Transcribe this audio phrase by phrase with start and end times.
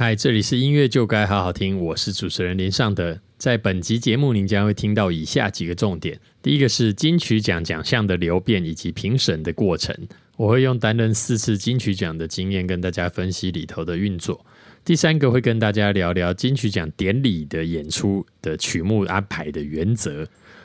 [0.00, 3.20] 嗨，这里是音乐就该好好听，我是主持人林尚德。
[3.36, 9.94] 在本集节目，您将会听到以下几个重点：第一个是金曲奖奖项的流变以及评审的过程，
[10.38, 14.42] 我会用担任四次金曲奖的经验跟大家分析里头的运作；
[14.86, 20.24] 第三个会跟大家聊聊金曲奖典礼的演出的曲目安排的原则；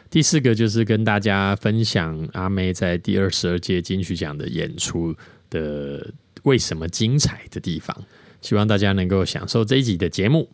[0.09, 5.14] 第四个就是跟大家分享阿妹在第二十二届金曲奖的演出
[5.50, 6.09] 的
[6.44, 8.02] 为什么精彩的地方。
[8.45, 10.48] 希望大家能够享受这一集的节目。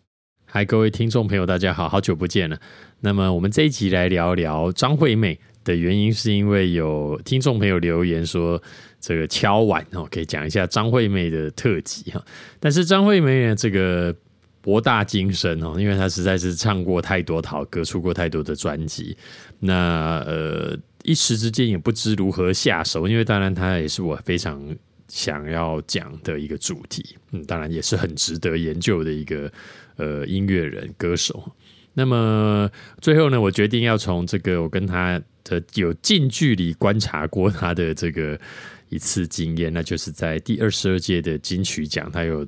[0.45, 2.57] 嗨，各位听众朋友，大家好，好久不见了。
[3.02, 8.62] 那么我们这一集来聊聊张惠妹的原因，是因为有听众朋友留言说，
[9.01, 12.24] 这个敲碗哦，可以讲一下张惠妹的特辑哈。
[12.62, 14.16] 但是张惠妹呢，这个
[14.62, 19.18] 博大精深哦，因为她实在是唱过太多好歌，出过太多的专辑，
[19.60, 23.05] 那呃一时之间也不知如何下手。
[23.05, 24.66] 因为当然，她也是我非常。
[25.13, 29.51] 想要讲的一个主题，嗯，当然也是很值得研究的一个
[29.98, 31.51] 呃音乐人歌手。
[31.93, 38.39] 那么最后呢，我决定要从这个我跟他的有近距离观察过他的这个
[38.87, 42.48] 一次经验，那就是在第二十二届的金曲奖，他有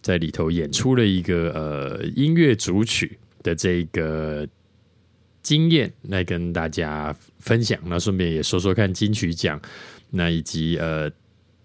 [0.00, 4.46] 在里头演出了一个呃音乐主曲的这个
[5.42, 7.76] 经验，来跟大家分享。
[7.84, 9.60] 那顺便也说说看金曲奖，
[10.10, 11.10] 那以及呃。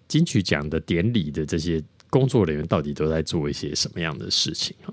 [0.09, 4.91] 金曲奖的典礼的这些工作人员到底都在做一些什么样的事情哈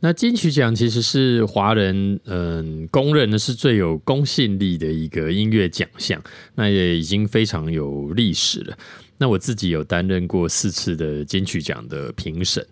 [0.00, 6.22] 那金曲奖其实是华人嗯公认的是最有公信力的一个音乐奖项，
[6.54, 8.76] 那也已经非常有历史了。
[9.16, 12.64] 那我自己有担任过四次的金曲奖的评审，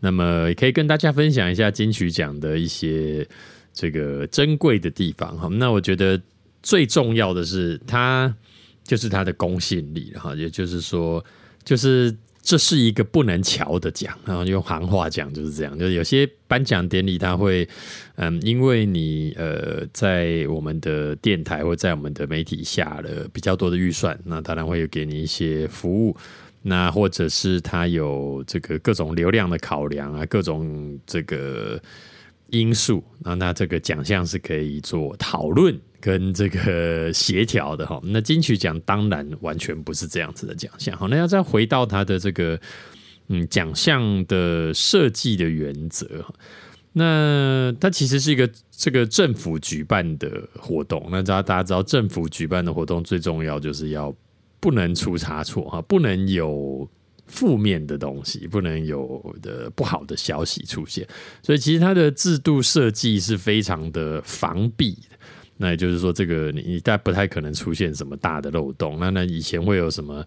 [0.00, 3.26] 那么也可以跟大家分享一下金曲奖的一些
[3.74, 5.48] 这个珍贵的地方哈。
[5.48, 6.20] 那我觉得
[6.62, 8.34] 最重要的是它。
[8.82, 11.24] 就是它的公信力哈，也就是说，
[11.64, 15.78] 就是这是一个不能瞧的奖，然后用行话讲就是这样。
[15.78, 17.68] 就是有些颁奖典礼，他会
[18.16, 26.16] 嗯，因为你呃在我们的电台或在我们的媒体下了比较多的预算，那当然会有给你一些服务，
[26.62, 31.80] 那或者是他有这个各种流量的考量啊，各种这个
[32.48, 35.78] 因素，那那这个奖项是可以做讨论。
[36.00, 40.96] 跟这个协调的哈， 那金曲奖当然完全不是这样子的奖项。
[40.96, 42.58] 好，那要再回到它的这个
[43.28, 46.24] 嗯奖项的设计的原则，
[46.92, 51.06] 那它其实是一个这个政府举办的活动。
[51.10, 54.14] 那大家大家知道，政府举办的活动最重要就是要
[54.58, 56.88] 不能出差错哈，不能有
[57.26, 61.06] 负面的东西，不能有的不好的消息出现。
[61.42, 65.16] 所以其实它的制度设计是非常的防弊的。
[65.62, 68.96] 那也就是说，这个你你大不太可能出现什么大的漏洞。
[68.98, 70.24] 那那以前会有什么，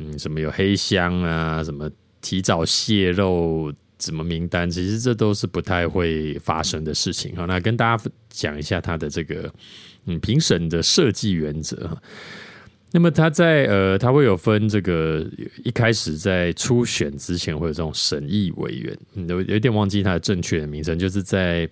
[0.00, 1.90] 嗯，什么有黑箱啊，什么
[2.22, 7.36] 提早泄露什么名单，其实这都是不太会发生的事情。
[7.36, 9.52] 好，那跟大家讲一下它的这个
[10.06, 11.94] 嗯评审的设计原则。
[12.92, 15.26] 那么他在呃，他会有分这个
[15.64, 21.68] 一开始在初选之前会有这种审议委员，有有点忘记他的正确的名称，就是在。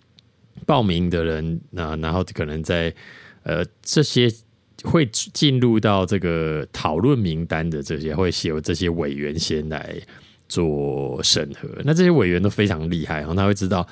[0.66, 2.94] 报名的人，那然后可能在
[3.42, 4.30] 呃这些
[4.84, 9.94] 会进入到这个讨论名单的这些，会由这些委员先来
[10.48, 11.68] 做审核。
[11.84, 13.86] 那这些委员都非常厉害，然后他会知道，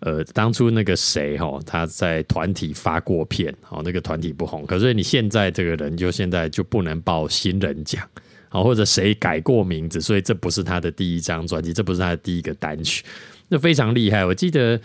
[0.00, 8.06] 呃，当初那个谁哈，他在团体发过片，哦，那个团体不红，可是你现在这个人就现在就不能报新人奖，
[8.48, 13.02] 好，或者谁改过名字，所以这不是他的第一张专辑，这不是他的第一个单曲，
[13.48, 14.26] 那非常厉害。
[14.26, 14.78] 我记得。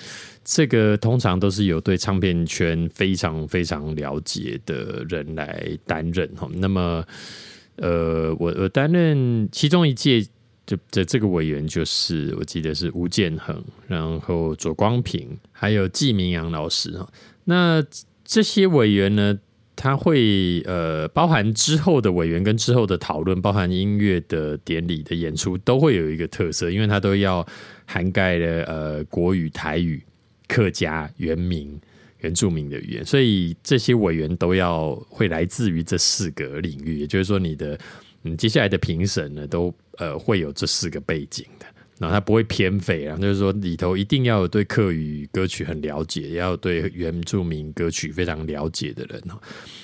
[0.52, 6.50] 这个通常都是有对唱片圈非常非常了解的人来担任哈。
[6.56, 7.06] 那么，
[7.76, 10.26] 呃，我我担任其中一届
[10.66, 17.08] 就的这个委员，就是我记得是吴建衡，然后左光平，还有季明阳老师哈。
[17.44, 17.84] 那
[18.26, 19.38] 这些委员呢，
[19.76, 27.46] 他会呃包含之后的委员跟之后的讨论，包含音乐的典礼的演出，都会有一个特色，因为他都要
[27.86, 30.02] 涵盖了呃国语、台语。
[30.50, 31.80] 客家、原民、
[32.20, 37.80] 原住民的语言，所以这些委员都要会来自于这四个领域，也就是说，你的
[38.24, 41.66] 嗯接下来的评审呢，都呃会有这四个背景的。
[42.00, 49.22] 然后他不会偏废然后，就是说里头一定要有对客语歌曲很了解，也要对原住民歌曲非常了解的人。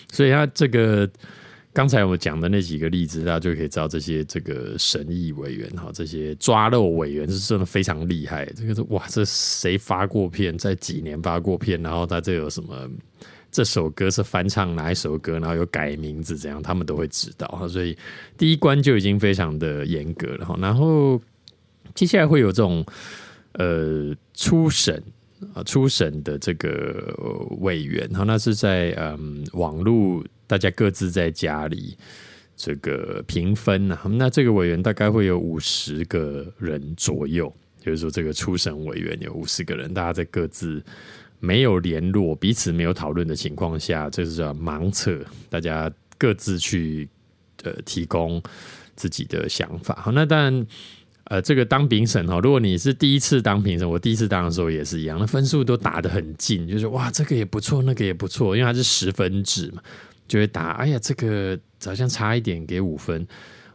[0.10, 1.10] 所以他这个
[1.76, 8.46] 刚才我讲的那几个例子，大家就可以知道这些这个审议委员哈，这些抓漏委员是真的非常厉害。
[8.56, 12.90] 这个是哇，这谁发过片，在几年发过片，然后他这有什么？
[13.52, 17.68] 这首歌是翻唱哪一首歌，然后有改名字，怎样他们都会知道。
[17.68, 17.98] 所以
[18.38, 20.58] 第一关就已经非常的严格了哈。
[20.62, 21.22] 然后
[21.94, 22.86] 接下来会有这种
[23.54, 25.04] 呃初审
[25.54, 27.14] 啊初审的这个
[27.60, 31.98] 委员哈，那是在嗯网络 大家各自在家里
[32.56, 34.02] 这个评分啊。
[34.06, 40.84] 那这个委员大概会有五十个人左右，就是说这个初审委员有五十个人，大家在各自。
[41.42, 45.20] 没有联络，彼此没有讨论的情况下，这是叫盲测，
[45.50, 47.08] 大家各自去
[47.62, 48.42] 呃提供
[48.96, 49.94] 自己的想法。
[50.02, 50.68] 好，那当然，
[51.26, 59.84] 呃，这个当评审哈，如果你是第一次当评审，我第一次当的时候也是一样，那分数都打得很近，就是哇，这个也不错，那个也不错，因为它是十分制嘛，
[60.28, 63.28] 就会打，哎呀，这个好像差一点给五分，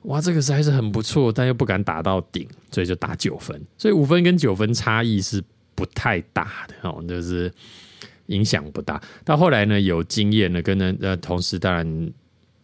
[0.03, 5.43] 哇，这个是还是很不错，但又不敢打到顶，所以就打九分，所以五分跟九分差异是。
[5.73, 7.51] 不太大的哦，就是
[8.27, 9.03] 影响不大。
[9.25, 12.13] 到后来呢，有经验的跟呢呃，同时当然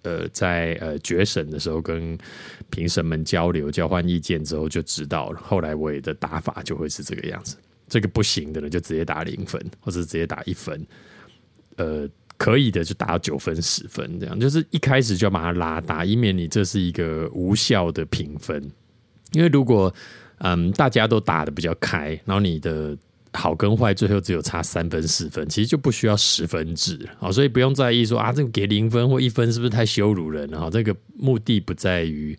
[0.02, 2.18] 呃，在呃决审的时候跟
[2.68, 5.40] 评审们交流、交换意见之后，就知道了。
[5.42, 7.56] 后来我的打法就会是这个样子。
[7.88, 10.86] 这个不行的呢，就直接打零分，或者直接打一分。
[11.76, 12.06] 呃，
[12.36, 18.62] 可以的就打九分、十分，这样就是一开始就要把它拉大，以免你这是一个无效的评分。
[19.32, 19.92] 因为如果
[20.38, 22.96] 嗯大家都打的比较开，然后你的
[23.32, 30.70] 好跟坏最后只有差三分四分，其实就不需要十分制啊，所以不用在意说啊，这个给零分或一分是不是太羞辱人了？
[30.70, 32.38] 这个目的不在于，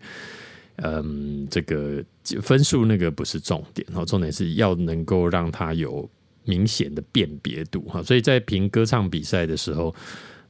[0.76, 2.02] 嗯，这个
[2.42, 6.08] 分数那个不是重点然后，重点是要能够让他有
[6.48, 8.02] 明显的辨别度哈。
[8.02, 9.94] 所以在评歌唱比赛的时候，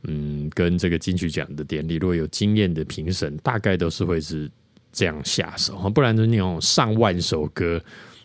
[0.04, 4.50] 嗯，跟这个金曲奖的典礼，如果有经验的评审，大概都是会是
[4.92, 7.78] 这样下手哈，不然就那种上万首歌，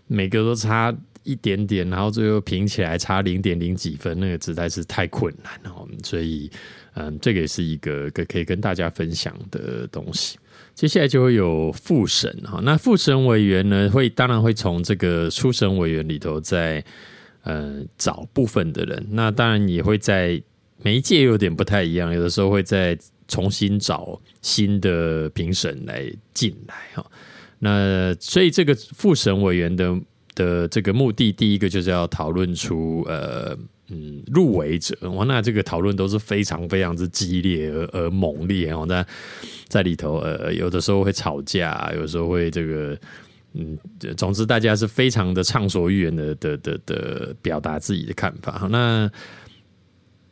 [0.08, 0.96] 每个都差。
[1.26, 5.88] 一点点，然后最后评起来差零点零几分，那个实在是太困难了。
[6.04, 6.52] 所以，
[6.96, 10.38] 嗯，这个也是一个可以跟大家分享的东西。
[10.76, 16.84] 接下来就会有复审哈，那复审委员呢，会当然会从这个初审委员里头再
[17.44, 20.42] 呃找部分的人，那当然也会在
[20.82, 22.98] 每一届有点不太一样，有的时候会再
[23.28, 27.06] 重新找新的评审来进来哈。
[27.60, 29.98] 那所以这个复审委员的。
[30.36, 33.56] 的这个目的，第一个就是要讨论出呃
[33.90, 39.06] 嗯入围者，哇，那这个讨论都是非常非常之激烈而而猛烈哦，在
[39.68, 42.98] 在里头呃有的时候会吵架，有时候会这个
[43.54, 43.78] 嗯，
[44.18, 49.10] 总之大家是非常的畅所欲言的的的的表达自己的看法，那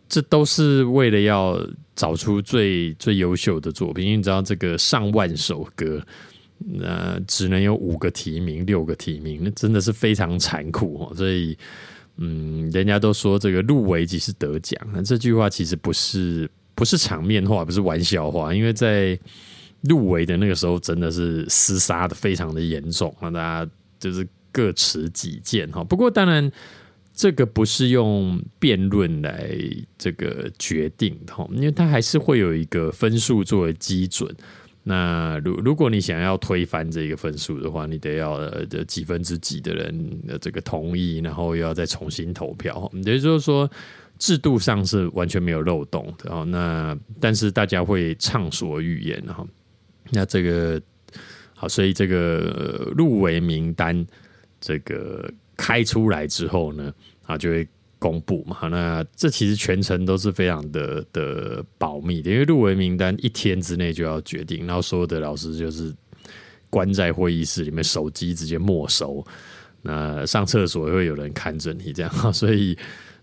[0.10, 1.60] 这都是为了要
[1.96, 6.02] 找出最最优秀的作品，因为你知道这个上万首歌。
[6.64, 11.12] 那只能有五个提名，六个提名，那真的是非常残酷哦。
[11.16, 11.58] 所以，
[12.18, 19.18] 嗯，人家都说这个入围即是得奖，那这句话其实不是不是场面话，不是玩笑话，因为在
[19.82, 25.84] 入围的那个时候，真的是厮杀的非常的严重啊，大家就是各持己见哈。
[25.84, 26.52] 不过，当然
[27.14, 29.56] 这个不是用辩论来
[29.98, 34.34] 这个决定的，因为它还是会有一个分数作为基准。
[34.84, 42.92] 那如如果你想要推翻这个分数的话，你得要呃几分之几的人的这个同意，然后又要再重新投票。
[43.06, 43.70] 也就是说，
[44.18, 46.44] 制度上是完全没有漏洞的哦。
[46.46, 49.46] 那但是大家会畅所欲言哈。
[50.12, 50.82] 那这个
[51.56, 54.06] 好，所以这个入围名单
[54.60, 57.68] 这个开出来之后呢，啊就会。
[58.02, 58.58] 公布嘛？
[58.68, 65.94] 那这其实全程都是非常的的保密的，因为入围名单一天之内就要决定，然后所有的老师就是
[66.68, 69.24] 关在会议室里面，手机直接没收。
[69.84, 72.76] 那上厕所也会有人看着你，这样， 所以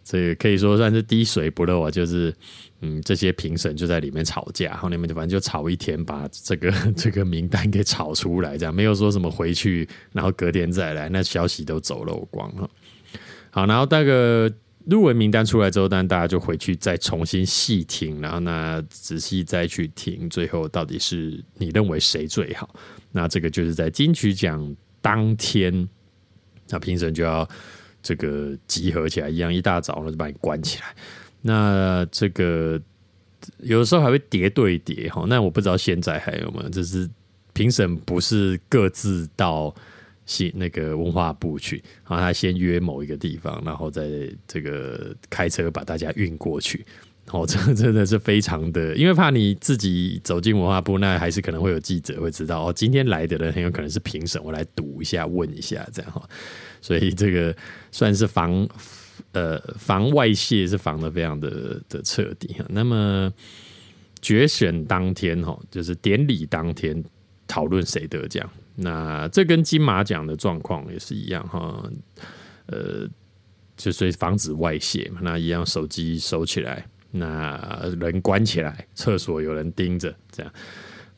[0.04, 1.90] 这个可以说算是滴水不漏啊。
[1.90, 2.32] 就是
[2.80, 12.70] 嗯，这些评审就在里面吵架，然后你们反正就吵一天，把这个 这个名单给吵出来，这样没有说什么回去，然后隔天再来，那消息都走漏光了。
[13.50, 14.52] 好，然后那个。
[14.86, 22.74] 入围名单出来之后，但大家就回去再重新细听，然后那仔细再去听，最后到底是你认为谁最好？
[23.12, 25.86] 那这个就是在金曲奖当天，
[26.70, 27.46] 那评审就要
[28.02, 30.86] 这个集合起来，一样一大早呢就把你关起来。
[31.42, 32.80] 那这个
[33.58, 37.08] 有的时候还会叠对叠哈，那我不知道现在还有没有，就是
[37.52, 39.74] 评审不是各自到。
[40.28, 44.06] 新那个文化部去，然后他先约某一个地方，然后再
[44.46, 46.84] 这个开车把大家运过去。
[47.30, 56.22] 哦，这真的是非常的，因为怕你自己走进文化部，那还是可能会有记者会知道哦，今天来的人很有可能是评审，我来读一下，问一下这样哈。
[56.82, 57.56] 所以这个
[57.90, 58.68] 算是防
[59.32, 62.64] 呃防外泄是防的非常的的彻底哈。
[62.68, 63.32] 那么
[64.20, 67.02] 决选当天哈，就是典礼当天
[67.46, 71.90] 讨论谁得奖，那这跟金马奖的状况也是一样哈。
[72.66, 73.08] 呃，
[73.76, 76.86] 就所以防止外泄嘛，那一样手机收起来。
[77.10, 80.52] 那人关起来，厕所有人盯着，这样，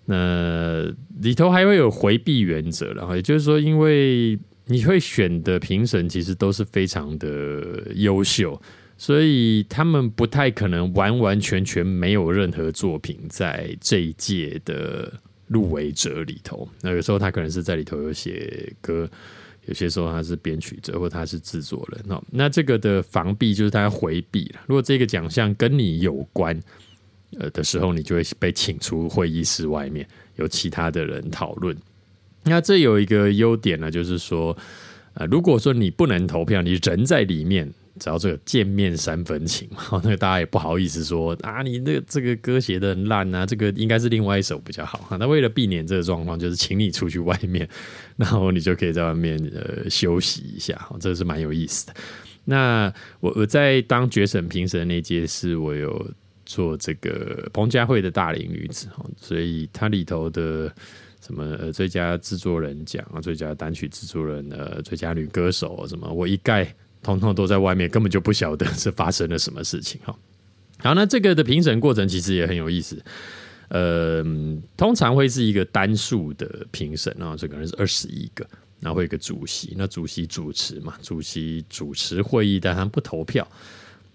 [0.05, 0.85] 那
[1.21, 4.39] 里头还会有回避原则，然后也就是说，因为
[4.71, 8.61] 你会选的评审其实都是非常的优秀，
[8.97, 15.13] 所以他们不太可能完完全全没有任何作品在这一届的
[15.49, 16.69] 入围者里头。
[16.81, 19.11] 那有时候他可能是在里头有写歌。
[19.67, 22.21] 有些时候他是编曲者，或他是制作人哦。
[22.31, 24.61] 那这个的防避就是他回避了。
[24.67, 26.59] 如果这个奖项跟你有关，
[27.39, 31.77] 呃的时候，你就会被请出会议室外面，有其他的人讨论。
[32.45, 34.57] 那这有一个优点呢，就是说，
[35.15, 37.73] 呃，如果说你不能投票，你人在里面。
[37.99, 45.15] 只要这个见面三分情嘛， 那大家也不好意思说啊，你那个这个歌写的很烂啊，这个应该是另外一首比较好。
[45.19, 47.69] 那为了避免这个状况，就是请你出去外面，
[48.17, 51.95] 然后你就可以在外面呃休息一下， 这个是蛮有意思的。
[52.45, 56.11] 那我我在当决审评审那届是我有
[56.47, 60.73] 做这个彭佳慧的大龄女子，所以它里头的
[61.31, 66.75] 什么最佳制作人奖啊，最佳单曲制作人呃最佳女歌手什么，我一概。
[67.03, 70.15] 通通都在外面，根本就不晓得 是发生了什么事情哈。
[70.81, 73.03] 好，那这个的评审过程其实也很有意思。
[73.69, 74.23] 呃，
[74.77, 78.47] 通常会是一个单数的评审啊，这个人是二十一个，
[78.81, 83.51] 然后会有一个主席，那主席主持嘛，主席主持会议，但他不投票。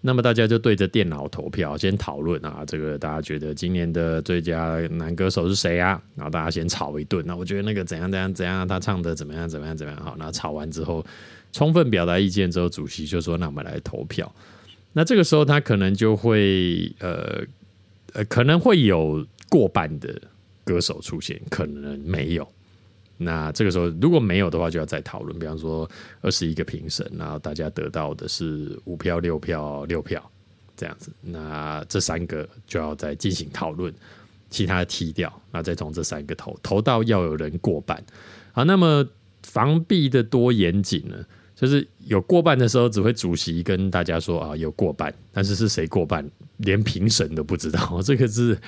[0.05, 6.01] 那么大家就对着电脑投票，先讨论啊，这个大家觉得今年的最佳男歌手是谁啊？
[6.15, 7.23] 然后大家先吵一顿。
[7.25, 10.15] 那我觉得那个怎样怎样怎样，他唱的怎么样怎么样怎么样好。
[10.17, 11.05] 那吵完之后。
[11.51, 14.29] 充分表达意见之后，主席就说：“那我们来投票。”
[14.91, 17.41] 那这个时候他可能就会呃
[18.11, 20.21] 呃，可能会有过半的
[20.65, 22.45] 歌手出现，可能没有。
[23.17, 25.37] 那这个时候如果没有的话，就要再讨论。
[25.39, 25.89] 比方说
[26.21, 30.31] 二十一个评审，然后大家得到的是五票、六票、六票
[30.75, 31.11] 这样子。
[31.21, 33.93] 那这三个就要再进行讨论，
[34.49, 38.03] 其他的踢掉，那再从这三个投投到要有人过半。
[38.51, 39.05] 好，那么
[39.43, 41.15] 防避的多严谨呢？
[41.55, 47.99] 就是有过半的时候，只会主席跟大家说啊，有过半，但是是谁过半，连评审都不知道。
[48.03, 48.59] 这个是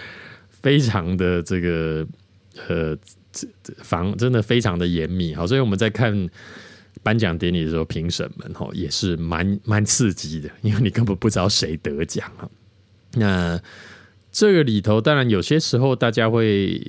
[0.50, 2.08] 非常的这个
[2.70, 2.98] 呃
[3.80, 5.34] 防，真的非常的严密。
[5.36, 6.30] 好，所以我们在看
[7.04, 12.50] 颁奖典礼的时候，评审们哈也是蛮蛮刺激的，因为你根本不知道谁得奖啊。
[13.14, 13.62] 那
[14.32, 16.80] 这个里头，当然有些时候大家会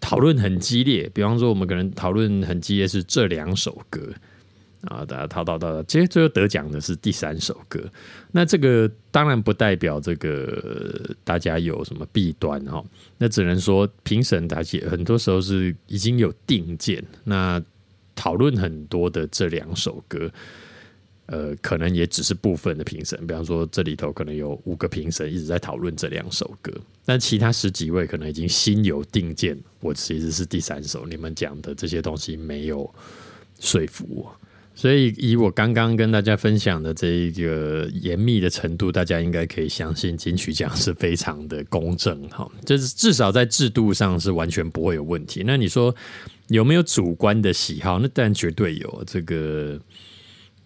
[0.00, 4.00] 讨论很激烈，比方说我们可能讨论很激烈是这两首歌。
[4.86, 7.80] 啊，大家滔滔滔，其实最后得奖的是第三首歌。
[8.32, 12.84] 那这个当然不代表这个大家有什么弊端哈。
[13.18, 17.02] 那只能说评审大家很多时候是已经有定见。
[17.24, 17.62] 那
[18.14, 20.30] 讨论很多的这两首歌，
[21.26, 23.18] 呃，可能也只是部分的评审。
[23.26, 26.72] 比方说这里头可能有五个评审一直在讨论这两首歌，
[27.04, 29.58] 但其他十几位可能已经心有定见。
[29.80, 32.88] 我其实是第三首，你们讲的这些东西没有
[33.58, 34.36] 说服我。
[34.76, 45.44] 所以，以我刚刚跟大家分享的这一个严密的程度，大家应该可以相信金曲奖是非常的公正哈，就是至少在制度上是完全不会有问题。
[45.46, 45.94] 那你说
[46.48, 48.00] 有没有主观的喜好？
[48.00, 49.04] 那当然绝对有。
[49.06, 49.78] 这个，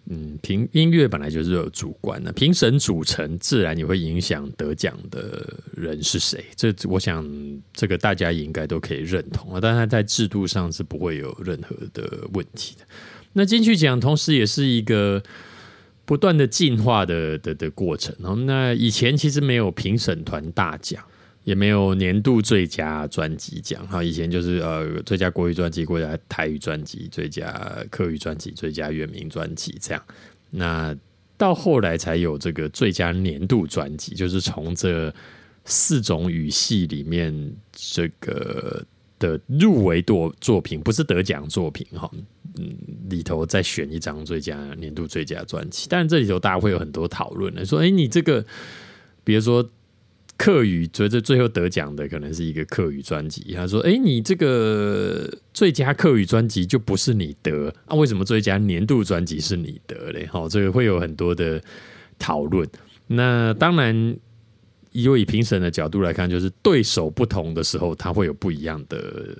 [0.07, 6.43] 嗯，评音乐本来就是有主观的，评审组成自然也会影响得奖的人是谁。
[6.55, 7.23] 这我想，
[7.73, 9.59] 这个大家应该都可以认同啊。
[9.61, 12.83] 但是在制度上是不会有任何的问题的。
[13.33, 15.21] 那金曲奖同时也是一个
[16.05, 18.15] 不断的进化的的的过程。
[18.45, 21.03] 那以前其实没有评审团大奖，
[21.43, 23.85] 也没有年度最佳专辑奖。
[23.87, 30.03] 哈，以前就是呃最佳国语专辑、国家台语专辑、最佳客语专辑、最佳原名专辑这样。
[30.49, 30.95] 那
[31.37, 35.13] 到后来才有这个最佳年度专辑，就是从这
[35.65, 38.83] 四种语系里面这个
[39.19, 42.11] 的入围作作品，不是得奖作品哈。
[42.57, 42.77] 嗯，
[43.09, 48.45] 里头再选一张最佳年度最佳专辑，但这里头大家会有很多讨论的，说，哎，你这个，
[49.23, 49.69] 比如说
[50.37, 53.53] 客语，觉得最后得奖的可能是一个客语专辑。
[53.53, 57.95] 他说：“哎，你这个最佳客语专辑就不是你得啊？
[57.95, 60.25] 为什么最佳年度专辑是你得嘞？
[60.27, 61.61] 好，这个会有很多的
[62.17, 62.65] 讨论。
[63.07, 64.17] 那当然，
[64.93, 69.37] 以以评审的角度来看，就是对手不同的时候，他会有不一样的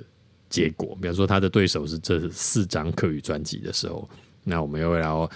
[0.50, 0.98] 结果。
[1.02, 4.10] 比方说，他的对手是这四张客语专辑的时候，
[4.44, 5.30] 那我们又要。”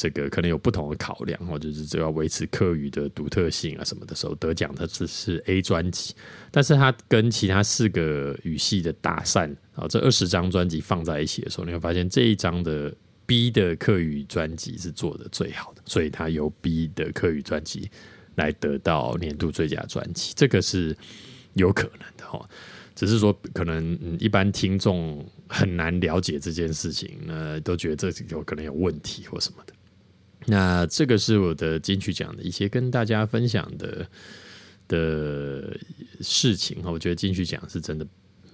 [0.00, 6.14] 这个可能有不同的考量，或者是就要维持课语的独特性啊什么的时候得奖，他只是 A 专辑，
[6.52, 12.94] 但是他跟其他四个语系的打散啊，这二十张专辑放在一起的时候，你会发现这一张的
[13.26, 17.90] B 的课语专辑是做的最好的，所以他由 B 的课语专辑
[18.36, 20.96] 来得到年度最佳专辑，这个是
[21.54, 22.48] 有可能的哈。
[22.98, 29.72] 只是说可能一般听众很难了解这件事情，那都觉得这有可能有问题或什么的。
[30.46, 34.04] 那这个是我的金曲奖的一些跟大家分享的
[34.88, 35.78] 的
[36.20, 38.06] 事情我觉得金曲奖是真的，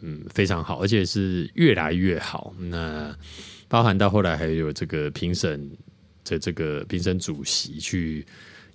[0.03, 2.55] 嗯，非常好，而且是越来越好。
[2.59, 3.17] 那
[3.67, 5.71] 包含到后来还有这个评审
[6.23, 8.27] 的这个评审主席去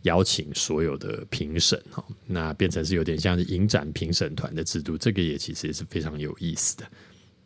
[0.03, 6.85] 邀请所有的评审哈，那变成是有点像是影展评审团的制度，这个也其实也是非常有意思的。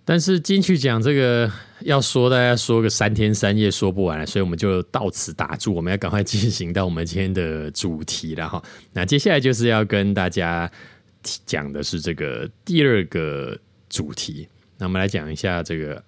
[0.05, 1.50] 但是金曲奖这个
[1.81, 5.74] 要说，大家说个三天三夜说不完，所以我们就到此打住。
[5.74, 8.62] 我们要赶快进行到我们今天的主题了哈。
[8.91, 10.69] 那接下来就是要跟大家
[11.45, 13.57] 讲的是这个第二个
[13.88, 14.45] 主题。
[14.77, 16.03] 那我们来讲一下这个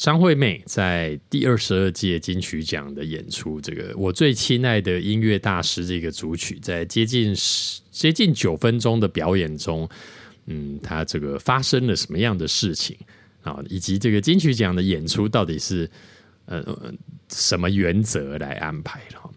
[0.00, 3.60] 张惠妹在第二十二届金曲奖的演出。
[3.60, 9.86] 这个我最亲爱的音乐大师这个主曲，在接近十接近九分钟的表演中，
[10.46, 12.96] 嗯，他这个发生了什么样的事情？
[13.42, 15.86] 啊，以及这个金曲奖的演出到底是
[16.46, 16.64] 呃
[17.28, 19.30] 什么原则来安排了？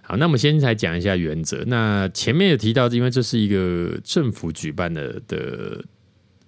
[0.00, 1.62] 好，那我们先来讲一下原则。
[1.66, 5.84] 那前面有提到，因为这是一个政府举办的的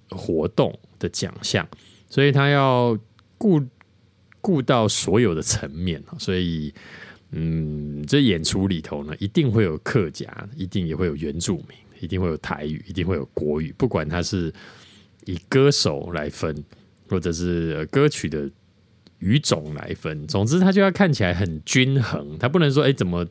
[0.08, 1.68] 活动的奖项，
[2.08, 2.98] 所以他要
[3.38, 3.62] 顾
[4.42, 6.74] 顾到所有的层面所以，
[7.30, 10.26] 嗯，这演出里头呢，一定会有客家，
[10.56, 14.52] 一定也会有原住民，一定会有台语，一定会有国语，不管他是
[15.24, 16.62] 以歌手来分。
[17.10, 18.50] 或者是歌曲的
[19.20, 23.26] 语种来分，总之它就要看起来很均衡，它不能说哎怎么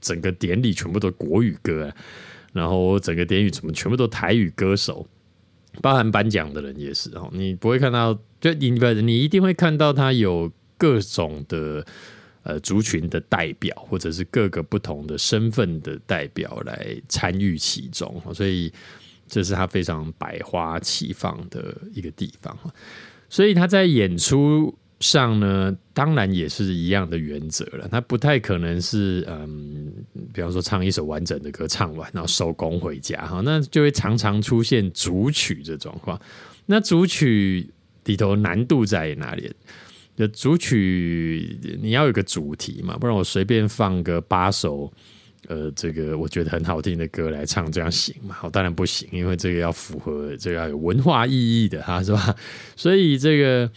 [0.00, 1.94] 整个典礼全部都国语歌，
[2.52, 5.06] 然后整个典礼怎么全部都台语歌手，
[5.80, 11.84] 包含颁奖的人也是哦，你不会看到，就你不你一定会看到他有各种的
[12.42, 18.72] 呃族群的代表，或者是各个不同的身份的代表来参与其中，所以
[19.26, 22.56] 这是他非常百花齐放的一个地方
[23.28, 27.88] 所以他在演出上呢，当然也是一样的原则了。
[27.90, 29.92] 他不太可能是嗯，
[30.32, 36.20] 比方说唱一首完整的歌，唱完然后收工回家哈，那就会常常出现主曲这状况。
[36.66, 37.68] 那主曲
[38.04, 39.50] 里头难度在哪里？
[40.16, 44.92] 的主曲你要有个主题嘛，不然我随便放个八首。
[45.48, 48.36] 呃，这个我觉得很好听的歌来唱，这样行吗？
[48.38, 52.36] 好，当然不行，因为这个要符合这个要有文化意义的哈，是吧？
[52.76, 53.68] 所以这个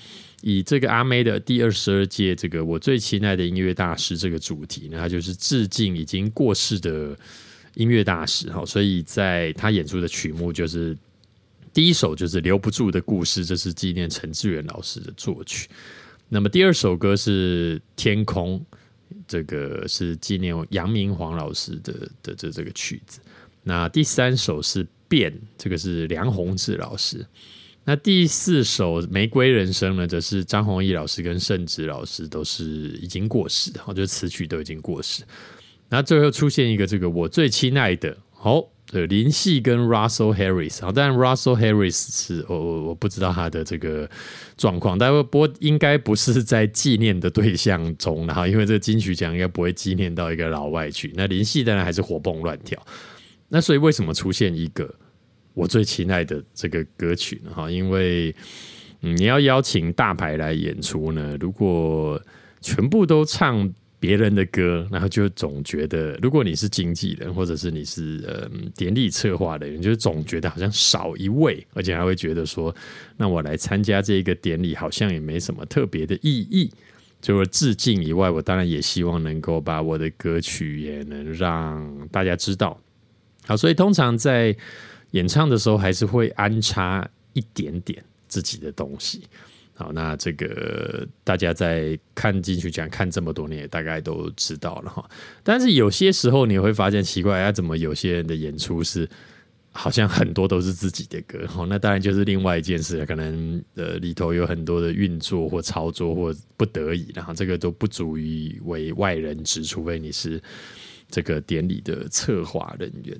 [0.44, 7.18] 以这个阿妹的第二十二届这个我最亲爱的音乐大师这个主题呢，它就是致敬已经过世的
[7.76, 10.96] 音乐大师哈，所以在他演出的曲目就是
[11.74, 15.70] 第一首就是留不住的故事，这是纪念陈志远老师的作曲。
[16.28, 18.64] 那么第二首歌是天空。
[19.28, 23.20] 这个是纪念杨明煌老师的的这这个曲子。
[23.62, 27.24] 那第三首是变，这个是梁宏志老师。
[27.86, 32.64] 那第四首玫瑰人生呢，则是张弘毅老师跟盛植老师都是
[33.02, 35.24] 已经过世，我觉得词曲都已经过世。
[35.90, 38.70] 那最后出现一个这个我最亲爱的，好。
[38.92, 44.08] 对林夕跟 Russell Harris，好，但 Russell Harris 是我我我不知道他的这个
[44.56, 52.80] 状况，但不过应该不是在纪念的对象中，然后因为这个金曲奖应该不会纪念到一个老外去，那林夕当然还是活蹦乱跳，
[53.48, 54.94] 那所以为什么出现一个
[55.54, 57.42] 我最亲爱的这个歌曲？
[57.54, 58.36] 哈，因为
[59.00, 62.22] 你要邀请大牌来演出呢，如果
[62.62, 63.74] 全部都唱。
[64.04, 72.76] 别人的歌，然后就总觉得，如果你是经纪人，或者是你是呃典礼策划的人，就总觉得好像少一位，而且还会觉得说，
[73.16, 76.70] 那我来参加这个典礼，好像也没什么特别的意义。
[77.22, 82.78] 除了致敬以外，我当然也希望能够把我的歌曲也能让大家知道。
[83.46, 84.54] 好，所以通常在
[85.14, 89.24] 演唱的时候，还是会安插一点点自己的东西。
[89.76, 95.04] 好，那这个大家在看进去讲看这么多年，大概都知道了哈。
[95.42, 99.10] 但是有些时候你会发现奇怪，啊，怎么有些人的演出是
[99.72, 103.06] 好像很多都是自己的歌，哦，那当然就是另外一件事了。
[103.06, 110.40] 可能呃里头有很多的运作或操作或不得已，然后这个都不足以为外人知，除非你是
[111.10, 113.20] 这个典礼的策划人员。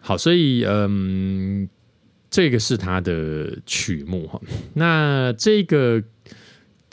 [0.00, 1.68] 好，所以嗯，
[2.30, 4.40] 这个是他的曲目哈。
[4.74, 6.02] 那这个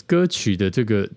[0.05, 1.09] 歌曲的这个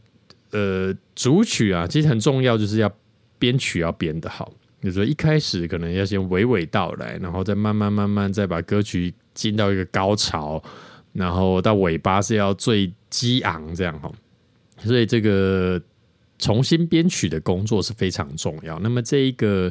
[0.53, 2.90] 呃主曲啊，其实很重要，就是要
[3.38, 4.53] 编曲要编得好。
[4.83, 10.62] 就说一开始可能要先娓娓道来，然后再慢慢慢慢再把歌曲进到一个高潮，
[11.12, 14.11] 然后到尾巴是要最激昂这样哈。
[14.79, 15.79] 所以这个
[16.38, 18.79] 重新编曲的工作是非常重要。
[18.79, 19.70] 那么这一个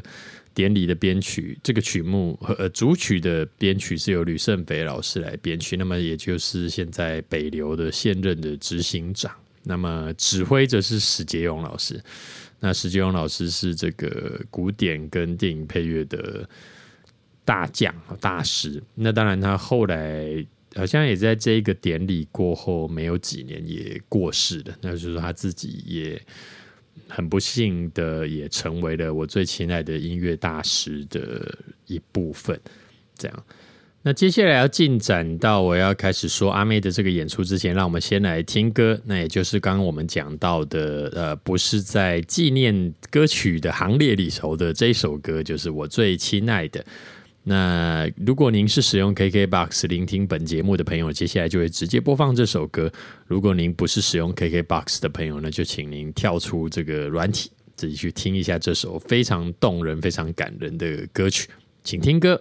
[0.60, 11.98] 典礼的编曲，这个曲目和呃主曲的编曲是由吕胜肥老师来编曲，那么也就是现在北流的现任的执行长，那么指挥者是史杰勇老师。
[12.60, 16.46] 那史杰勇老师是这个古典跟电影配乐的
[17.46, 18.84] 大将大师。
[18.96, 20.46] 那当然，他后来
[20.76, 24.78] 好像也在这个典礼过后没有几年也过世了。
[24.82, 26.22] 那就是他自己也
[27.08, 32.60] 很不幸的也成为了我最亲爱的音乐大师的一部分。
[33.18, 33.46] 这样。
[34.02, 38.98] 那接下来要进展到我要开始说阿妹的这个演出之前，让我们先来听歌。
[39.04, 46.84] 那也就是刚刚我们讲到的，呃，不是在纪念歌曲的行列里头的这首歌，就是我最亲爱的。
[47.50, 52.92] 那如果您是使用 KKBOX 聆听本节目的朋友，接下来就会直接播放这首歌。
[53.26, 61.50] 如果您不是使用 KKBOX 的朋友呢，就请您跳出这个软体，自己去听一下这首非常动人、非常感人的歌曲，
[61.84, 62.40] 请听歌。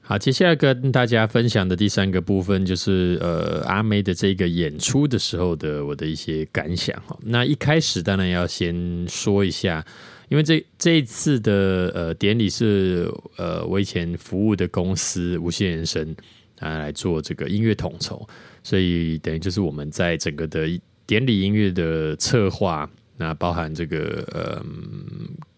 [0.00, 7.16] 好，接下来跟大家分享的第三个部分就是呃阿妹的这个演出的时候的我的一些感想哈。
[7.22, 9.86] 那一开始当然要先说一下，
[10.28, 16.14] 因为这这一次的呃典礼是呃我以前服务的公司无限人生
[16.58, 18.26] 啊来做这个音乐统筹，
[18.62, 20.68] 所以等于就是我们在整个的
[21.06, 24.64] 典礼音乐的策划，那包含这个呃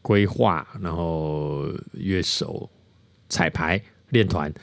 [0.03, 2.69] 规划，然后乐手
[3.29, 3.81] 彩排。
[4.11, 4.55] 练团，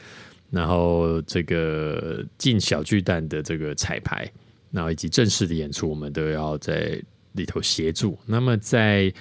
[0.50, 4.26] 然后这个进小巨蛋的这个彩排，
[4.72, 6.98] 然后以及正式的演出，我们都要在
[7.34, 8.18] 里头协助。
[8.26, 9.14] 那么在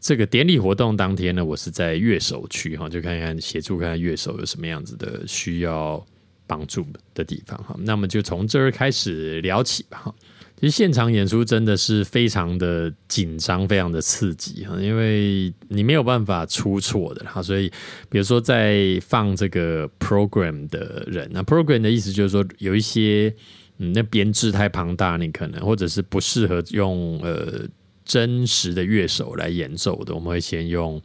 [0.00, 6.04] 这个典礼活动当天呢，我是在乐手区哈，就看看协助看看乐手有什么样子的需要
[6.46, 7.74] 帮助的地方哈。
[7.78, 10.14] 那么就从这儿开始聊起吧哈。
[10.56, 17.68] 其实现场演出真的是非常的紧张，非常的刺激哈，因为你没有办法出错的哈，所以
[18.08, 23.34] 比如说在放这个 program 的人，那 program 的意思就是说有一些
[23.78, 27.66] 嗯，那编制太庞大，你可能或者是不适合用呃
[28.04, 31.00] 真实的乐手来演奏的，我们会先用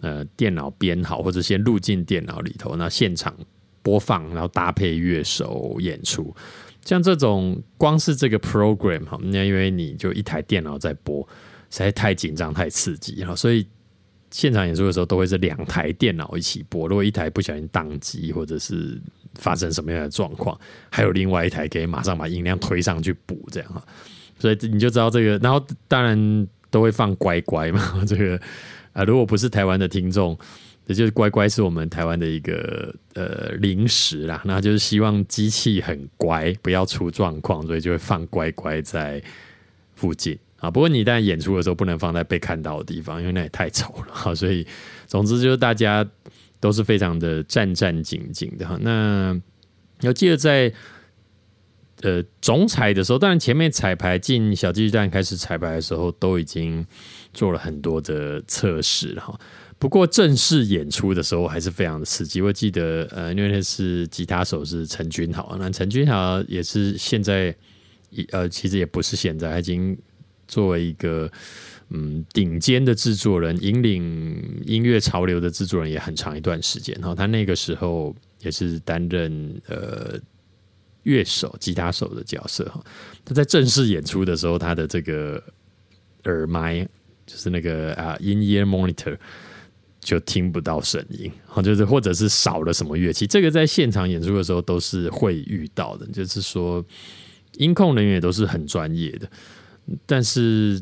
[0.00, 3.34] 呃电脑编好，或者先录进电脑里头，那现场
[3.82, 6.34] 播放，然后搭配乐手演出。
[6.84, 11.20] 像这种光是这个 program 哈，那因为你就一台电脑在播，
[11.70, 13.66] 实在太紧张太刺激哈，所以
[14.30, 16.86] 现场演出的时候都会是两台电脑一起播。
[16.86, 19.00] 如果一台不小心宕机，或者是
[19.34, 20.56] 发生什么样的状况，
[20.90, 23.84] 还有另外一台可以马上把音量推上去补这样哈。
[24.38, 28.40] 所以你就知道这个，然后当然都会放乖乖嘛， 这个
[28.92, 30.38] 啊，如果不是台湾的听众。
[30.88, 39.20] 也就是乖乖是我们台湾的一个呃零食啦，那就是希望机器很乖，不要出状况，所以就会放乖乖在
[39.96, 40.70] 附近啊。
[40.70, 44.32] 不过你在演出的时候不能放在被看到的地方，因为那也太丑了哈。
[44.36, 44.64] 所以
[45.08, 46.08] 总之就是大家
[46.60, 48.78] 都是非常的战战兢兢的哈。
[48.80, 49.36] 那
[50.02, 50.72] 要记得在
[52.02, 56.84] 呃总彩的时候，当然前面彩排进小鸡蛋开始彩排的时候，都已经
[57.32, 59.38] 做了很多的测试了哈。
[59.78, 62.40] 不过正式演出的时候还是非常的刺激。
[62.40, 67.54] 我记得，呃，因为那是吉他手是陈君豪，那陈君豪也是现在，
[68.30, 69.94] 呃，其实也不是现在，已经
[70.48, 71.30] 作为一个
[71.90, 76.96] 嗯顶尖的制作人，引领音乐潮流的制作人也很长一段时间。
[76.98, 80.18] 然后他那个时候也是担任呃
[81.06, 82.84] 乐手、吉他手的角色哈。
[83.24, 85.42] 他在正式演出的时候，他的这个
[86.24, 86.86] 耳麦
[87.24, 89.16] 就是那个啊，in ear monitor。
[89.98, 96.06] 就听不到声音，或就是或者是少了什么乐器，这个在现场演出的时候都是会遇到的。
[96.12, 96.84] 就是说，
[97.54, 99.28] 音控人员也都是很专业的，
[100.06, 100.80] 但是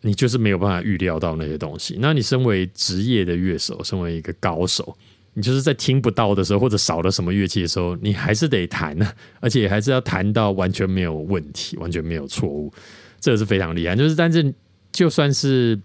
[0.00, 1.98] 你就是没有办法预料到那些东西。
[2.00, 4.96] 那你身为职业的乐手，身为一个高手，
[5.34, 12.72] 你就是在听不到的时候，或者少了什么乐器的时候，你还是得弹呢， 而且还是要弹到完全没有问题，完全没有错误，
[13.20, 13.94] 这是非常厉害。
[13.96, 14.54] 就是但是
[14.92, 15.78] 就算是。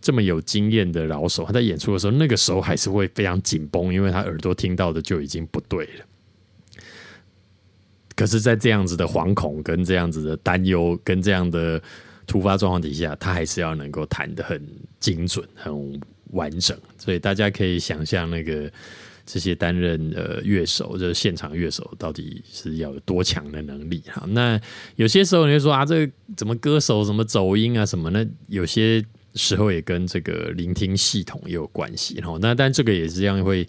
[0.00, 6.04] 这么有经验的老手，他在演出的时候，那个时候还是会非常紧绷，因为他耳朵听到的就已经不对了。
[8.14, 11.82] 可是，在这样子的惶恐、跟这样子的担忧、跟这样的
[12.28, 14.64] 突发状况底下，他还是要能够弹得很
[15.00, 16.76] 精准、很完整。
[16.98, 18.70] 所以大家可以想象，那个
[19.26, 24.24] 这些担任呃乐手，就是现场乐手，到底是要有多强的能力哈？
[24.28, 24.60] 那
[24.96, 28.10] 有些时候你会说啊，这怎么歌手怎么走音啊什么？
[28.10, 32.36] 那有些时候也跟这个聆听系统也有关系哈。
[32.40, 33.68] 那但这个也是这样会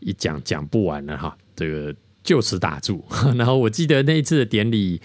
[0.00, 1.36] 一讲讲不完了哈。
[1.54, 1.94] 这个。
[2.24, 3.02] 就此打住。
[3.38, 5.00] 然后我记得那一次的典礼，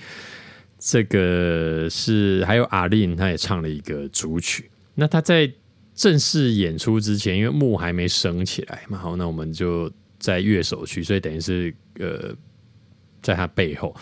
[0.77, 4.69] 这个是还有阿令，他也唱了一个主曲。
[4.95, 5.49] 那他在
[5.95, 12.35] 正式演出之前，因为幕还没升起来嘛，好，那我们就在乐手区，所以等于是呃，
[13.21, 13.95] 在他背后，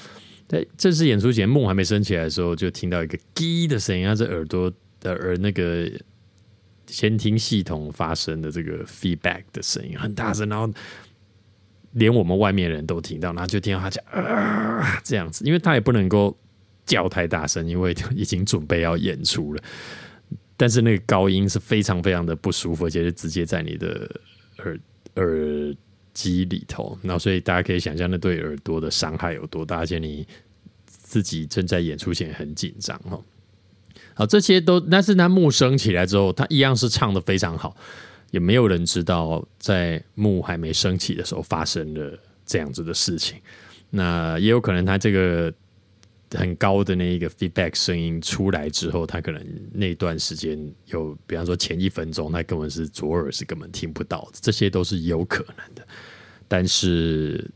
[0.47, 5.89] 在正式演出前幕还没升起来的时候，就听到一个“滴”的声音，他这耳朵的耳那个
[6.86, 10.71] 监听系统发生的这个 feedback 的声音很大声，然后。
[11.95, 16.34] 连我们外面人都听到，然后就听到他讲啊这样子，因为他也不能够
[16.86, 19.62] 叫太大声，因为已经准备要演出了。
[20.62, 24.08] 但是那个高音是非常非常的不舒服，而且是直接在你的
[24.60, 24.80] 耳
[25.15, 25.76] 耳
[26.13, 30.28] 机里头，那所以大家可以想象那对耳朵的伤害有多大，而且你
[30.86, 33.24] 自己正在演出前很紧张哦。
[34.13, 37.76] 好，这些都，但是他幕升起来之后，他一样是唱的非常好。
[38.30, 43.39] 也没有人知道，在幕还没升起的时候发生了这样子的事情。
[43.89, 45.52] 那也有可能，他这个
[46.32, 55.88] 很高的那一个 feedback 声音出来之后，他可能那段时间有，比方说前一分钟，他根本是左耳是根本听不到，这些都是有可能的。
[56.48, 57.50] 但是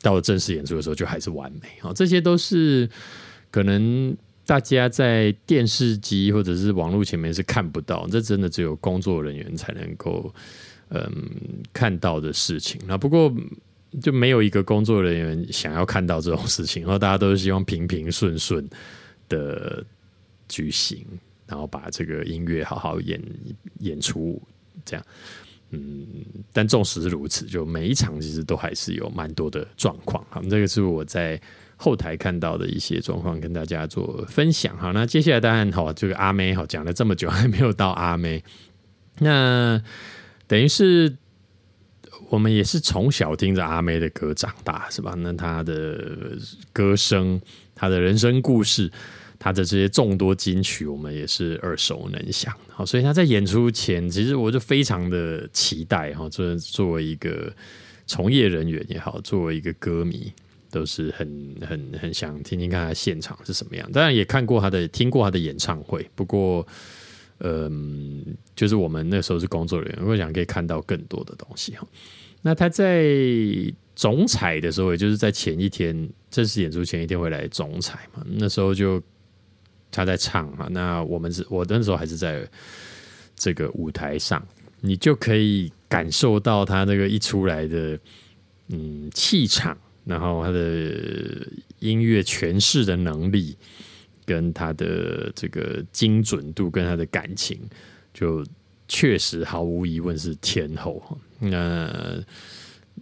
[0.00, 1.92] 到了正式演出的时候，就还是完美啊！
[1.92, 2.88] 这些都是
[3.50, 4.16] 可能。
[4.48, 10.32] 大家在电视机或者是网络前面是看不到，这真的只有工作人员才能够
[10.90, 11.12] 嗯
[11.72, 12.80] 看到的事情。
[12.86, 13.28] 那不过
[14.00, 18.68] 就没有一个工作人员想要看到这种事情，然后大家都是希望平平顺顺
[19.28, 19.84] 的
[20.48, 21.06] 举行，
[21.46, 23.20] 然后把这个音乐好好演
[23.80, 24.40] 演出
[24.84, 25.06] 这样。
[25.70, 26.06] 嗯，
[26.52, 30.24] 但纵使是如此，就每一场其实都还是有蛮多的状况。
[30.30, 31.40] 好，这个是我在。
[31.78, 34.94] 后台看到的一些状况，跟大家做分享好。
[34.94, 38.42] 那接下来当然好，这个阿妹好讲了这么久还没有到阿妹，
[39.18, 39.78] 那
[40.46, 41.14] 等于是
[42.28, 45.14] 我们也是从小听着阿妹的歌长大，是吧？
[45.16, 46.36] 那她的
[46.72, 47.40] 歌声、
[47.74, 48.90] 她的人生故事、
[49.38, 52.54] 她的这些众多金曲，我们也是耳熟能详。
[52.68, 56.28] 好，所以她在演出前，其实我就非常的期待哈。
[56.28, 57.52] 作作为一个
[58.06, 60.32] 从业人员也好，作为一个歌迷。
[60.68, 66.66] 都是很很很想听听看她现场是什么样，当然也看过她的听过她的演唱会，不过，
[67.38, 71.86] 嗯，就是我们那时候是工作人员，我想可以看到更多的东西哈。
[72.42, 73.04] 那他在
[73.94, 79.02] 总彩的时候，也就是在前一天正式演出前一天会来总彩嘛，那时候就
[79.90, 82.48] 他在唱嘛，那我们是我那时候还是在
[83.34, 84.46] 这个舞台上，
[84.80, 87.98] 你就可以感受到他那个一出来的
[88.68, 89.76] 嗯气场。
[90.06, 90.60] 然后他的
[91.80, 93.56] 音乐诠释的能力，
[94.26, 97.58] 跟他的这个精准度，跟他的感情，
[98.12, 98.44] 就
[98.88, 101.02] 确实毫无疑问是天后。
[101.38, 102.20] 那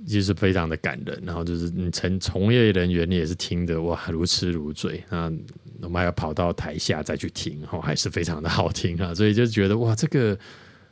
[0.07, 1.21] 就是非常的感人。
[1.25, 5.03] 然后就是你从从业人员，你也是听得哇如痴如醉。
[5.09, 5.33] 那
[5.81, 9.13] 我们还要跑到台下再去听，还是非常的好听啊。
[9.15, 10.39] 所以就觉得哇，这个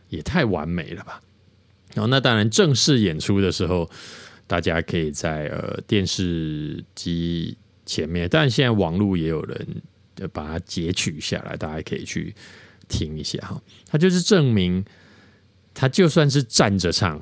[0.08, 1.20] 也太完美了吧。
[1.94, 3.88] 然后那当然正式演出的时候。
[4.44, 9.66] 大家可以在呃电视机前面，但现在网络也有人
[10.28, 12.34] 把它截取下来，大家可以去
[12.88, 13.62] 听一下哈。
[13.86, 14.84] 他就是证明，
[15.74, 17.20] 他就算是站着唱，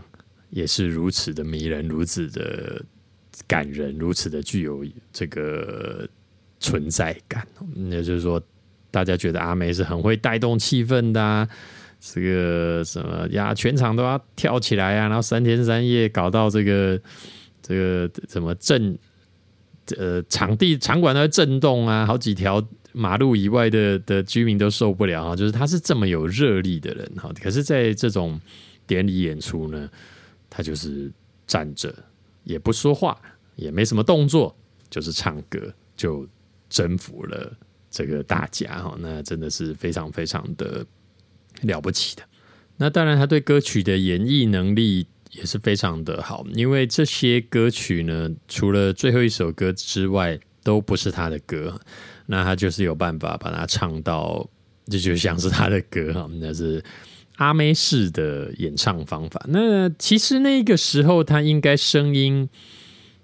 [0.50, 2.84] 也是如此的迷人，如此的
[3.46, 6.08] 感人，如此的具有这个
[6.58, 7.46] 存在感。
[7.90, 8.42] 也就是说，
[8.90, 11.48] 大家觉得阿妹是很会带动气氛的。
[12.02, 15.06] 这个什么呀，全场都要跳起来啊！
[15.06, 16.98] 然后三天三夜搞到这个
[17.60, 18.98] 这个什么震，
[19.98, 25.36] 呃，场地场馆的震动啊，好几条马路以外的的居民都受不了啊！
[25.36, 28.40] 就是他是这么有热力的人哈，可是在这种
[28.86, 29.88] 典礼演出呢，
[30.48, 31.10] 他就是
[31.46, 31.94] 站着
[32.44, 33.20] 也不说话，
[33.56, 34.56] 也没什么动作，
[34.88, 36.26] 就是唱歌就
[36.68, 37.52] 征服了
[37.90, 38.96] 这个大家哈！
[38.98, 40.84] 那真的是非常非常的。
[41.62, 42.22] 了不起的，
[42.78, 51.80] 那当然他对歌曲的演绎能力也是非常的好，因为这些歌曲呢，除了最后一首歌之外，都不是他的歌，
[52.26, 54.48] 那他就是有办法把它唱到
[54.86, 56.82] 这就像是他的歌哈，那是
[57.36, 59.44] 阿妹式的演唱方法。
[59.48, 62.48] 那其实那个时候他应该声音。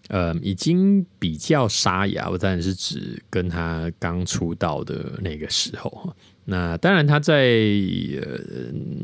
[0.08, 6.14] 呃，已经比较沙哑，我当然是指跟他刚出道的那个时候
[6.46, 7.58] 那当然他在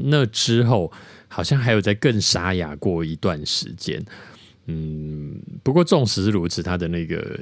[0.04, 0.90] 那之后，
[1.28, 4.02] 好像还有在更沙哑过一段时间。
[4.66, 7.38] 嗯，不过纵使如此，他的那个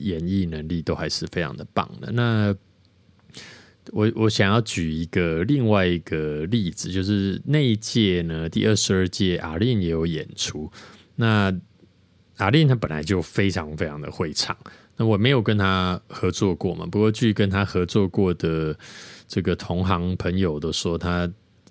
[0.00, 2.10] 演绎能力都还是非常的棒的。
[2.10, 2.54] 那
[3.92, 10.68] 我我想要举一个另外一个例子，就是那一届呢，第二十二届阿令也有演出。
[11.14, 11.54] 那
[12.38, 14.56] 阿令他本来就非常非常的会唱，
[14.96, 18.76] 那我没有跟他合作过嘛，不过据跟他合作过的
[19.34, 21.28] 这个同行朋友都说，他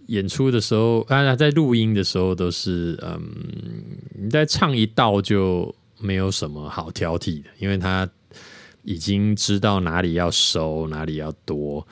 [0.07, 3.21] 演出的时候，啊，在录音的时候都是，嗯，
[4.19, 8.05] 你在唱一道就没有什么好挑剔的，因为他
[8.81, 11.87] 已经知道哪里要收，哪里要多，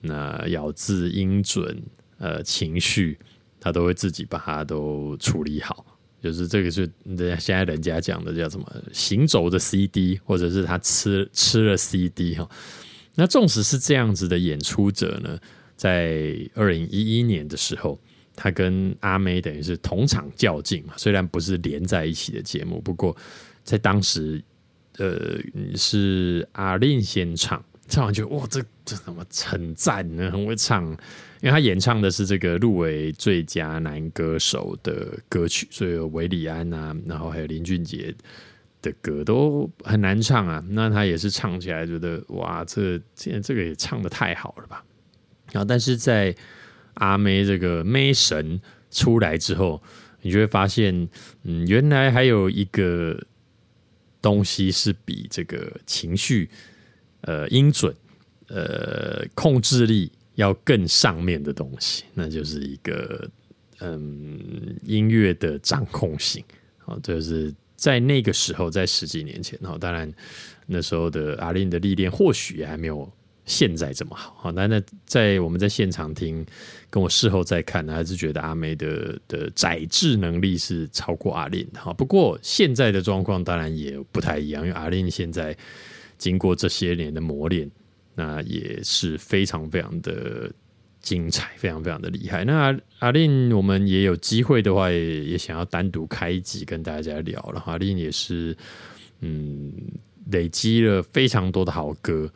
[0.00, 1.80] 那咬字音准，
[2.18, 3.16] 呃，情绪，
[3.60, 5.86] 他都会自己把它都处理好。
[6.20, 12.48] 就是这个是人家现在人家讲的叫什么行走的 CD，或者是他吃吃了 CD 哈。
[13.14, 15.38] 那纵使是这样子的演出者呢，
[15.76, 17.98] 在二零一一年的时候，
[18.34, 23.16] 他跟阿妹等于是同场较劲嘛，虽然不是连在一起的节目，不过
[23.62, 24.42] 在当时，
[24.98, 25.38] 呃，
[25.74, 30.30] 是阿令先唱，唱完就哇，这这怎么很赞呢？
[30.30, 30.96] 很会唱。
[31.42, 38.14] 因为他演唱的是这个入围最佳男歌手的歌曲，所以有韦礼安啊，然后还有林俊杰
[38.82, 40.62] 的歌都很难唱啊。
[40.68, 44.84] 那他也是唱起来觉得哇，这这这个也唱的太好了吧。
[45.52, 46.34] 然后，但是在
[46.94, 49.82] 阿妹这个妹神出来之后，
[50.20, 51.08] 你就会发现，
[51.44, 53.18] 嗯，原来还有一个
[54.20, 56.50] 东西是比这个情绪、
[57.22, 57.94] 呃音准、
[58.48, 60.12] 呃控制力。
[60.36, 63.30] 要更上面的东西，那就是一个
[63.80, 66.42] 嗯音乐的掌控性
[66.86, 70.08] 啊，就是在那个时候，在十几年前哈，当然
[70.66, 73.10] 那时候的阿令的历练或许还没有
[73.44, 74.52] 现在这么好哈。
[74.52, 76.46] 那那在我们在现场听，
[76.88, 81.92] 跟我事后再看，还是觉得阿妹的的载质能力是超过阿令的哈。
[81.92, 85.56] 不过现在的状况当然也不太一样，因为阿令现在
[86.16, 87.68] 经过这些年的磨练。
[88.14, 90.52] 那也是非常非常的
[91.02, 92.44] 精彩，非常非常的厉害。
[92.44, 97.60] 那阿令，我们也有机会的话，也也想要单独开一集跟大家聊了。
[97.66, 98.56] 阿令也是，
[99.20, 99.72] 嗯，
[100.30, 102.30] 累积了非常多的好歌，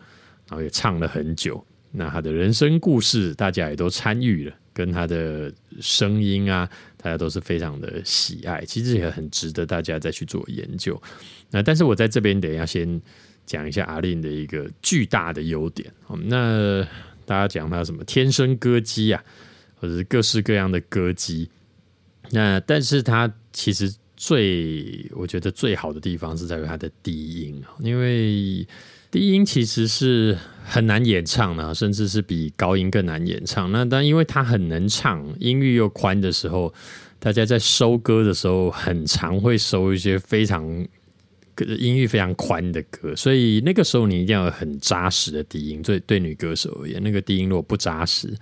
[0.49, 1.65] 然后也唱了很久。
[1.93, 5.51] 那他的人生故事，大家也都参与了，跟他的
[5.81, 8.65] 声音啊，大家都是非常的喜爱。
[8.65, 11.01] 其实也很值得大家再去做研究。
[11.51, 13.01] 那但是我在这边等一下先。
[13.47, 15.89] 讲一下阿令的一个巨大的优点。
[16.03, 16.85] 好那
[17.27, 19.23] 大家讲他什么天生歌姬啊，
[19.79, 21.51] 或者是各式各样的歌姬。
[22.31, 28.67] 那但是他其实最我觉得最好的地方是在于他的低音因为
[29.11, 33.71] 低音其实是很难演唱的，甚至是比高音更难演唱。
[33.71, 36.73] 那但因为他很能唱，音域又宽的时候，
[37.19, 40.87] 大家在收歌的时候，很常会收一些非常。
[41.65, 45.81] 音域非常宽的歌，所以那个时候你一定要很扎实的低音。
[45.81, 48.35] 对对，女歌手而言，那个低音如果不扎实，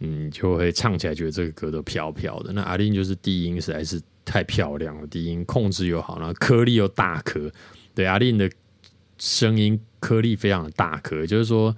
[0.00, 2.52] 嗯，就会唱起来觉得这个歌都飘飘的。
[2.52, 7.50] 那阿令就是低音实在是太漂亮了，低音控制又好，然后颗粒又大颗。
[7.94, 8.50] 对阿令的
[9.16, 11.74] 声音颗粒非常的大颗，就是说，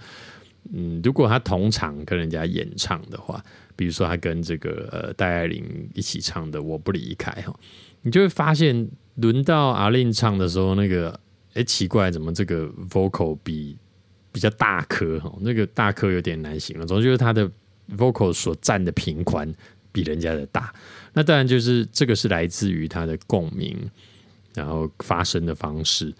[0.72, 3.40] 嗯，如果他同场跟人家演唱的话，
[3.76, 7.54] 比如说他跟这个呃戴爱玲一起唱的《我不离开》哈，
[8.02, 8.88] 你就会发现。
[9.16, 11.18] 轮到阿令唱的时候，那个
[11.54, 13.76] 哎奇怪，怎么这个 vocal 比
[14.32, 15.32] 比较大颗哈？
[15.40, 17.50] 那个大颗有点难形容，总之就是他的
[17.96, 19.52] vocal 所占的频宽
[19.92, 20.74] 比人家的大。
[21.12, 23.78] 那当然就是这个是来自于他的共鸣，
[24.54, 26.12] 然后发声的方式。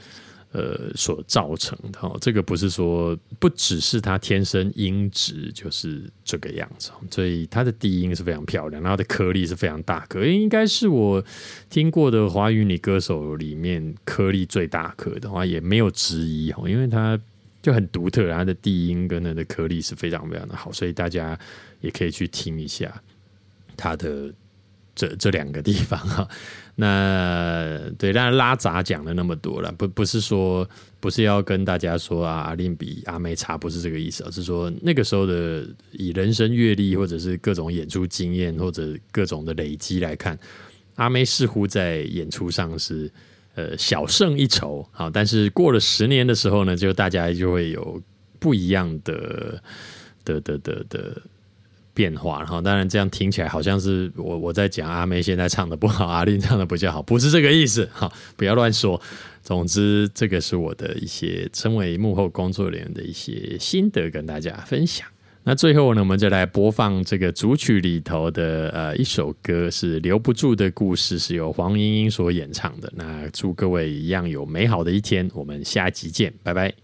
[0.55, 11.21] 呃，所造成的哈，这个不是说不只是他天生音质就是这个样子，所以他的低音是非常漂亮，然后的颗粒是非常大颗，应该是我
[11.69, 17.19] 听过的华语女歌手里面颗粒最大颗的话，也没有之一哈，因为他
[17.61, 21.37] 就很独特，它的低音跟它的颗粒是非常非常的好，所以大家
[21.81, 23.03] 也可以去听一下
[23.77, 24.33] 它的
[24.95, 26.29] 这这两个地方哈。
[26.77, 30.69] 那对，当然拉杂讲了那么多了，不不是说
[30.99, 40.37] 不是要跟大家说啊，阿令比阿妹差，不是这个意思，而是说那个时候的以人生阅历或者是各种演出经验或者各种的累积来看，
[40.97, 43.09] 阿妹似乎在演出上是
[43.55, 48.03] 呃小胜一筹，好，但是过了十年的时候呢，就大家就会有
[48.41, 49.63] 不一样的
[50.25, 51.23] 的的的的
[51.95, 52.41] 变化。
[52.41, 57.89] 然后，当然这样听起来好像是我我在讲阿妹现在唱的不好，阿令唱的比较好，不是这个意思。
[57.93, 59.01] 好，不要乱说。
[59.43, 65.07] 总之，这个是我的一些身为幕后工作人员的一些心得，跟大家分享。
[65.47, 72.91] 那最后呢，我们就来播放这个主曲里头的呃一首歌，是留不住的故事，是由黄莺莺所演唱的。
[72.97, 76.84] 那祝各位一样有美好的一天，我们下集见，拜拜。